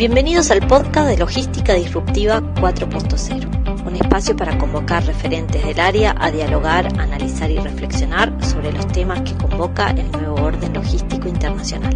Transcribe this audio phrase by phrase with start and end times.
[0.00, 6.30] Bienvenidos al podcast de Logística Disruptiva 4.0, un espacio para convocar referentes del área a
[6.30, 11.94] dialogar, analizar y reflexionar sobre los temas que convoca el nuevo orden logístico internacional.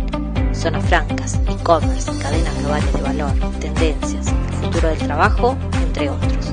[0.53, 6.52] Zonas francas, e-commerce, cadenas globales de valor, tendencias, el futuro del trabajo, entre otros.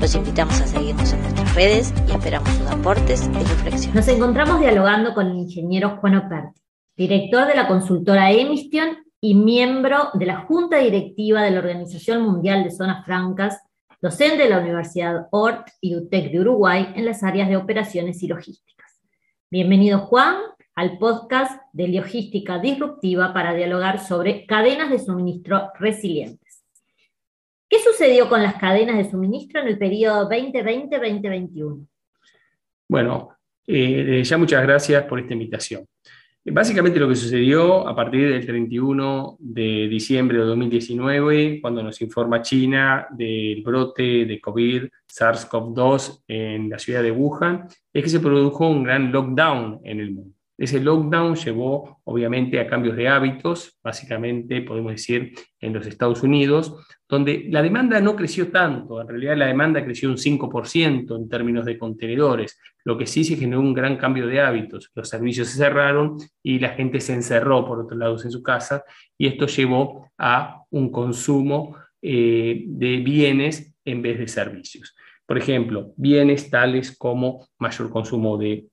[0.00, 3.92] Los invitamos a seguirnos en nuestras redes y esperamos sus aportes y reflexiones.
[3.92, 6.60] Nos encontramos dialogando con el ingeniero Juan Operti,
[6.96, 12.62] director de la consultora Emission y miembro de la Junta Directiva de la Organización Mundial
[12.62, 13.60] de Zonas Francas,
[14.00, 18.28] docente de la Universidad ORT y UTEC de Uruguay en las áreas de operaciones y
[18.28, 19.02] logísticas.
[19.50, 20.36] Bienvenido Juan
[20.76, 26.62] al podcast de Logística Disruptiva para dialogar sobre cadenas de suministro resilientes.
[27.68, 31.84] ¿Qué sucedió con las cadenas de suministro en el periodo 2020-2021?
[32.88, 33.30] Bueno,
[33.66, 35.84] eh, ya muchas gracias por esta invitación.
[36.52, 42.40] Básicamente lo que sucedió a partir del 31 de diciembre de 2019, cuando nos informa
[42.40, 48.68] China del brote de COVID SARS-CoV-2 en la ciudad de Wuhan, es que se produjo
[48.68, 50.35] un gran lockdown en el mundo.
[50.58, 56.74] Ese lockdown llevó obviamente a cambios de hábitos, básicamente podemos decir en los Estados Unidos,
[57.08, 61.66] donde la demanda no creció tanto, en realidad la demanda creció un 5% en términos
[61.66, 65.58] de contenedores, lo que sí se generó un gran cambio de hábitos, los servicios se
[65.58, 68.82] cerraron y la gente se encerró por otros lados en su casa
[69.18, 74.94] y esto llevó a un consumo eh, de bienes en vez de servicios.
[75.26, 78.66] Por ejemplo, bienes tales como mayor consumo de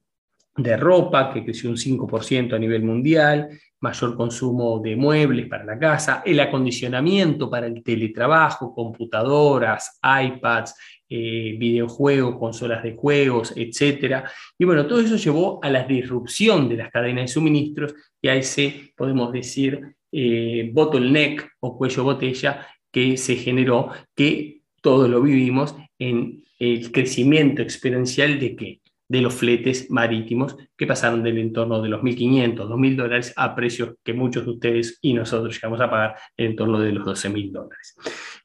[0.56, 5.78] de ropa, que creció un 5% a nivel mundial, mayor consumo de muebles para la
[5.78, 10.76] casa, el acondicionamiento para el teletrabajo, computadoras, iPads,
[11.10, 14.24] eh, videojuegos, consolas de juegos, etc.
[14.58, 18.36] Y bueno, todo eso llevó a la disrupción de las cadenas de suministros y a
[18.36, 25.76] ese, podemos decir, eh, bottleneck o cuello botella que se generó, que todos lo vivimos
[26.00, 28.83] en el crecimiento exponencial de qué?
[29.14, 33.94] De los fletes marítimos que pasaron del entorno de los 1.500, 2.000 dólares a precios
[34.04, 37.96] que muchos de ustedes y nosotros llegamos a pagar en torno de los 12.000 dólares.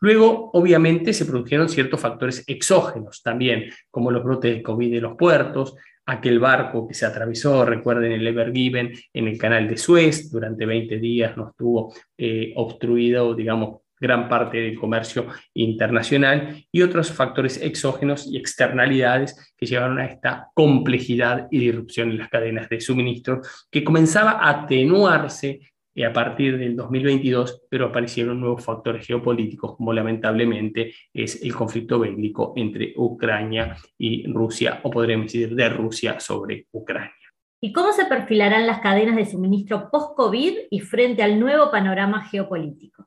[0.00, 5.16] Luego, obviamente, se produjeron ciertos factores exógenos también, como los brotes de COVID de los
[5.16, 5.74] puertos,
[6.04, 10.66] aquel barco que se atravesó, recuerden el Ever Given, en el canal de Suez, durante
[10.66, 17.60] 20 días nos tuvo eh, obstruido, digamos, gran parte del comercio internacional y otros factores
[17.62, 23.40] exógenos y externalidades que llevaron a esta complejidad y disrupción en las cadenas de suministro
[23.70, 25.60] que comenzaba a atenuarse
[25.98, 31.98] eh, a partir del 2022, pero aparecieron nuevos factores geopolíticos, como lamentablemente es el conflicto
[31.98, 37.12] bélico entre Ucrania y Rusia, o podríamos decir de Rusia sobre Ucrania.
[37.60, 43.04] ¿Y cómo se perfilarán las cadenas de suministro post-COVID y frente al nuevo panorama geopolítico?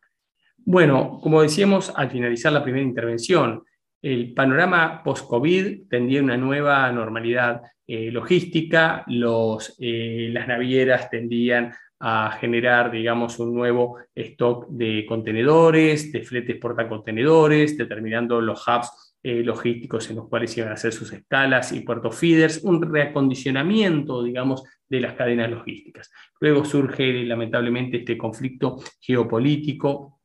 [0.66, 3.64] Bueno, como decíamos al finalizar la primera intervención,
[4.02, 12.92] el panorama post-COVID tendría una nueva normalidad eh, logística, eh, las navieras tendrían a generar,
[12.92, 20.16] digamos, un nuevo stock de contenedores, de fletes portacontenedores, determinando los hubs eh, logísticos en
[20.16, 25.14] los cuales iban a hacer sus escalas y puertos feeders, un reacondicionamiento, digamos, de las
[25.14, 26.12] cadenas logísticas.
[26.40, 30.21] Luego surge, lamentablemente, este conflicto geopolítico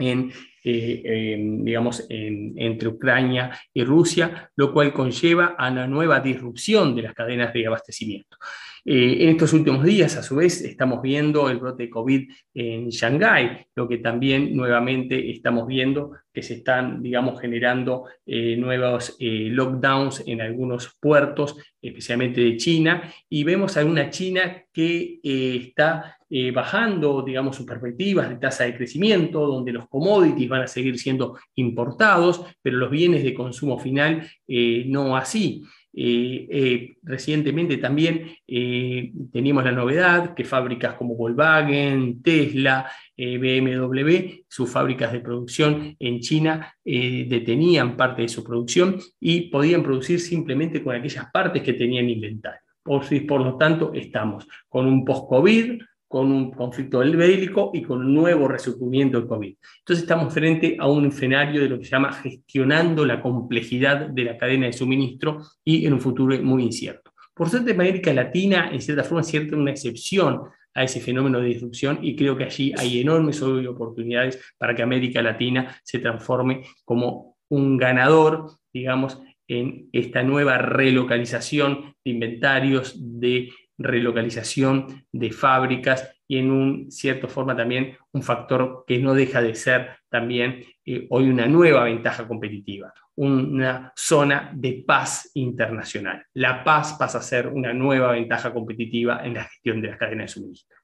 [0.00, 0.32] en,
[0.64, 7.14] eh, digamos, entre Ucrania y Rusia, lo cual conlleva a una nueva disrupción de las
[7.14, 8.36] cadenas de abastecimiento.
[8.84, 12.88] Eh, en estos últimos días, a su vez, estamos viendo el brote de COVID en
[12.88, 20.24] Shanghái, lo que también nuevamente estamos viendo que se están, digamos, generando eh, nuevos lockdowns
[20.26, 27.22] en algunos puertos, especialmente de China, y vemos a una China que está eh, bajando,
[27.22, 32.44] digamos, sus perspectivas de tasa de crecimiento, donde los commodities van a seguir siendo importados,
[32.62, 35.64] pero los bienes de consumo final eh, no así.
[36.02, 45.20] Eh, recientemente también teníamos la novedad que fábricas como Volkswagen, Tesla, BMW, sus fábricas de
[45.20, 51.62] producción en China detenían parte de su producción y podían producir simplemente con aquellas partes
[51.62, 52.60] que tenían inventario.
[52.82, 58.12] Por, por lo tanto, estamos con un post-COVID, con un conflicto bélico y con un
[58.12, 59.54] nuevo resurgimiento del COVID.
[59.78, 64.24] Entonces estamos frente a un escenario de lo que se llama gestionando la complejidad de
[64.24, 67.12] la cadena de suministro y en un futuro muy incierto.
[67.32, 70.40] Por suerte, América Latina, en cierta forma, es cierta una excepción
[70.74, 75.22] a ese fenómeno de disrupción y creo que allí hay enormes oportunidades para que América
[75.22, 85.04] Latina se transforme como un ganador, digamos, en esta nueva relocalización de inventarios, de relocalización
[85.10, 89.96] de fábricas y en un cierta forma también un factor que no deja de ser
[90.08, 96.24] también eh, hoy una nueva ventaja competitiva, una zona de paz internacional.
[96.34, 100.26] La paz pasa a ser una nueva ventaja competitiva en la gestión de las cadenas
[100.26, 100.76] de suministro.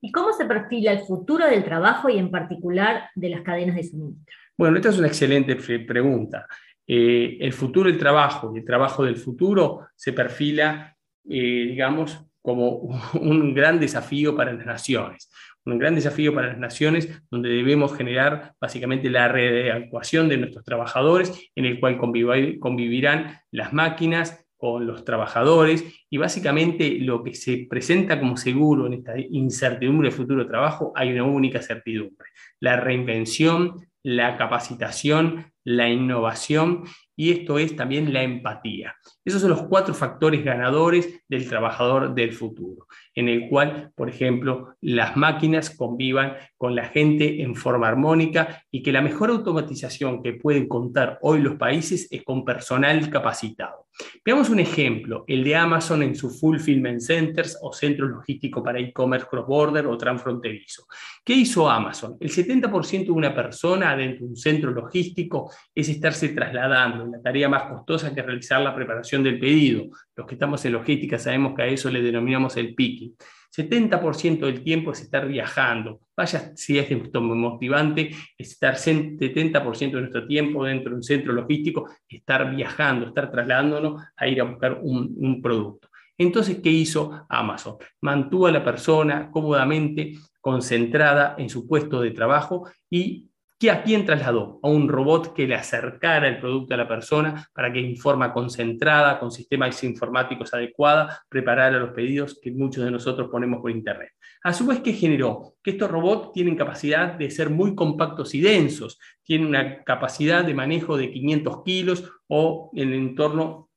[0.00, 3.84] ¿Y cómo se perfila el futuro del trabajo y en particular de las cadenas de
[3.84, 4.34] suministro?
[4.56, 6.46] Bueno, esta es una excelente pregunta.
[6.86, 10.96] Eh, el futuro del trabajo y el trabajo del futuro se perfila,
[11.30, 12.78] eh, digamos, como
[13.20, 15.30] un gran desafío para las naciones.
[15.64, 21.50] Un gran desafío para las naciones donde debemos generar básicamente la readecuación de nuestros trabajadores,
[21.54, 28.20] en el cual convivirán las máquinas con los trabajadores y básicamente lo que se presenta
[28.20, 32.28] como seguro en esta incertidumbre de futuro trabajo hay una única certidumbre,
[32.60, 36.84] la reinvención, la capacitación, la innovación
[37.16, 38.94] y esto es también la empatía.
[39.30, 44.74] Esos son los cuatro factores ganadores del trabajador del futuro, en el cual, por ejemplo,
[44.80, 50.32] las máquinas convivan con la gente en forma armónica y que la mejor automatización que
[50.32, 53.86] pueden contar hoy los países es con personal capacitado.
[54.24, 59.26] Veamos un ejemplo, el de Amazon en su Fulfillment Centers o centros logísticos para e-commerce
[59.28, 60.86] cross-border o transfronterizo.
[61.24, 62.16] ¿Qué hizo Amazon?
[62.20, 67.48] El 70% de una persona dentro de un centro logístico es estarse trasladando la tarea
[67.48, 69.86] más costosa que realizar la preparación del pedido.
[70.16, 73.14] Los que estamos en logística sabemos que a eso le denominamos el picking.
[73.56, 76.00] 70% del tiempo es estar viajando.
[76.16, 82.54] Vaya si es motivante, estar 70% de nuestro tiempo dentro de un centro logístico, estar
[82.54, 85.88] viajando, estar trasladándonos a ir a buscar un, un producto.
[86.16, 87.76] Entonces, ¿qué hizo Amazon?
[88.02, 93.29] Mantuvo a la persona cómodamente concentrada en su puesto de trabajo y
[93.60, 94.58] ¿Qué a quién trasladó?
[94.62, 98.32] A un robot que le acercara el producto a la persona para que en forma
[98.32, 104.12] concentrada, con sistemas informáticos adecuados, preparara los pedidos que muchos de nosotros ponemos por Internet.
[104.44, 105.56] A su vez, ¿qué generó?
[105.62, 110.54] Que estos robots tienen capacidad de ser muy compactos y densos, tienen una capacidad de
[110.54, 113.68] manejo de 500 kilos o en el entorno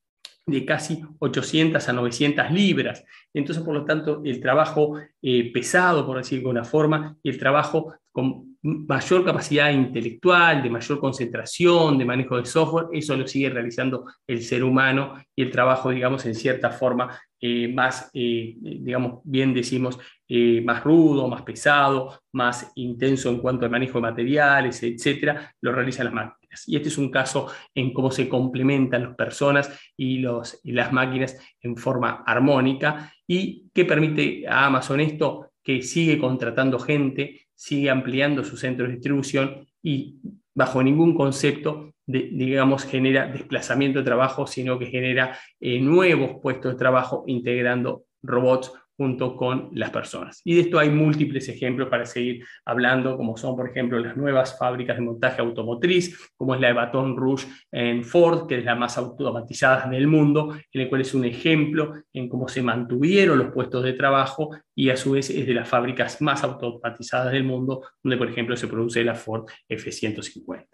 [0.45, 3.03] de casi 800 a 900 libras.
[3.33, 7.37] Entonces, por lo tanto, el trabajo eh, pesado, por decirlo de alguna forma, y el
[7.37, 13.49] trabajo con mayor capacidad intelectual, de mayor concentración, de manejo de software, eso lo sigue
[13.49, 19.19] realizando el ser humano y el trabajo, digamos, en cierta forma eh, más, eh, digamos,
[19.25, 19.99] bien decimos,
[20.29, 25.73] eh, más rudo, más pesado, más intenso en cuanto al manejo de materiales, etcétera, lo
[25.73, 26.67] realizan las máquinas.
[26.67, 30.93] Y este es un caso en cómo se complementan las personas y, los, y las
[30.93, 37.89] máquinas en forma armónica y qué permite a Amazon esto, que sigue contratando gente, sigue
[37.89, 40.17] ampliando su centro de distribución y
[40.53, 46.79] bajo ningún concepto, digamos, genera desplazamiento de trabajo, sino que genera eh, nuevos puestos de
[46.79, 50.41] trabajo integrando robots junto con las personas.
[50.43, 54.57] Y de esto hay múltiples ejemplos para seguir hablando, como son, por ejemplo, las nuevas
[54.57, 58.75] fábricas de montaje automotriz, como es la de Baton Rouge en Ford, que es la
[58.75, 63.51] más automatizada del mundo, en el cual es un ejemplo en cómo se mantuvieron los
[63.51, 67.81] puestos de trabajo y a su vez es de las fábricas más automatizadas del mundo,
[68.03, 70.67] donde, por ejemplo, se produce la Ford F-150.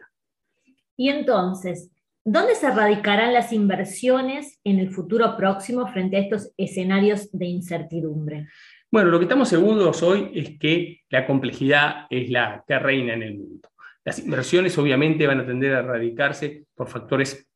[0.98, 1.92] Y entonces,
[2.26, 8.48] ¿Dónde se radicarán las inversiones en el futuro próximo frente a estos escenarios de incertidumbre?
[8.92, 13.24] Bueno, lo que estamos seguros hoy es que la complejidad es la que reina en
[13.24, 13.70] el mundo.
[14.04, 17.48] Las inversiones obviamente van a tender a radicarse por factores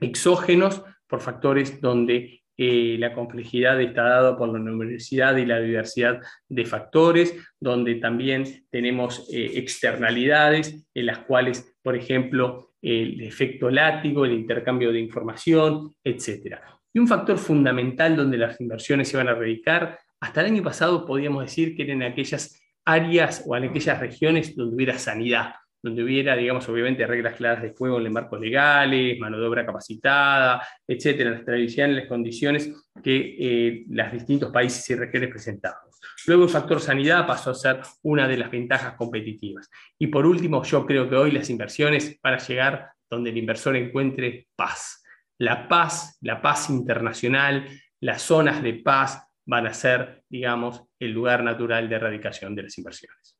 [0.00, 6.20] exógenos, por factores donde eh, la complejidad está dada por la numerosidad y la diversidad
[6.48, 14.24] de factores, donde también tenemos eh, externalidades en las cuales, por ejemplo, el efecto látigo,
[14.24, 16.56] el intercambio de información, etc.
[16.92, 21.06] Y un factor fundamental donde las inversiones se van a radicar, hasta el año pasado
[21.06, 26.36] podíamos decir que eran aquellas áreas o en aquellas regiones donde hubiera sanidad, donde hubiera,
[26.36, 31.44] digamos, obviamente reglas claras de juego en marcos legales, mano de obra capacitada, etcétera, las
[31.44, 32.70] tradicionales condiciones
[33.02, 35.89] que eh, los distintos países y regiones presentaban.
[36.26, 39.70] Luego el factor sanidad pasó a ser una de las ventajas competitivas.
[39.98, 43.76] Y por último, yo creo que hoy las inversiones van a llegar donde el inversor
[43.76, 45.02] encuentre paz.
[45.38, 47.66] La paz, la paz internacional,
[48.00, 52.78] las zonas de paz van a ser, digamos, el lugar natural de erradicación de las
[52.78, 53.38] inversiones.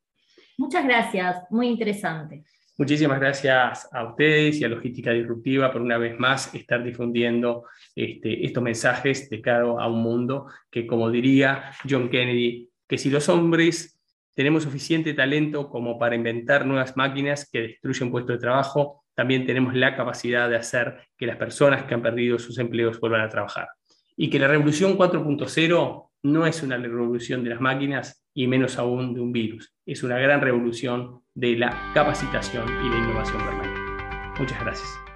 [0.58, 2.44] Muchas gracias, muy interesante.
[2.80, 8.46] Muchísimas gracias a ustedes y a Logística Disruptiva por una vez más estar difundiendo este,
[8.46, 13.28] estos mensajes de cara a un mundo que, como diría John Kennedy, que si los
[13.28, 14.00] hombres
[14.34, 19.74] tenemos suficiente talento como para inventar nuevas máquinas que destruyen puestos de trabajo, también tenemos
[19.74, 23.68] la capacidad de hacer que las personas que han perdido sus empleos vuelvan a trabajar.
[24.16, 29.14] Y que la revolución 4.0 no es una revolución de las máquinas, y menos aún
[29.14, 29.74] de un virus.
[29.84, 33.80] Es una gran revolución de la capacitación y la innovación permanente.
[34.38, 35.09] Muchas gracias.